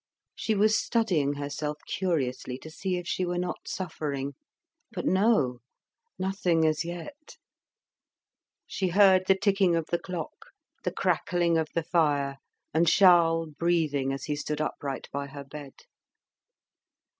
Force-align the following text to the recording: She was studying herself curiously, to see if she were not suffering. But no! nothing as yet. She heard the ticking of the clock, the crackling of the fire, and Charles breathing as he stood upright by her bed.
She 0.33 0.55
was 0.55 0.75
studying 0.79 1.33
herself 1.33 1.77
curiously, 1.85 2.57
to 2.57 2.71
see 2.71 2.97
if 2.97 3.07
she 3.07 3.23
were 3.23 3.37
not 3.37 3.67
suffering. 3.67 4.33
But 4.91 5.05
no! 5.05 5.59
nothing 6.17 6.65
as 6.65 6.83
yet. 6.83 7.37
She 8.65 8.87
heard 8.87 9.27
the 9.27 9.35
ticking 9.37 9.75
of 9.75 9.85
the 9.91 9.99
clock, 9.99 10.47
the 10.83 10.91
crackling 10.91 11.55
of 11.55 11.67
the 11.75 11.83
fire, 11.83 12.37
and 12.73 12.87
Charles 12.87 13.49
breathing 13.59 14.11
as 14.11 14.23
he 14.23 14.35
stood 14.35 14.59
upright 14.59 15.07
by 15.11 15.27
her 15.27 15.43
bed. 15.43 15.73